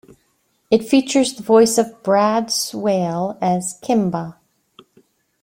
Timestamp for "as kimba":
3.39-4.37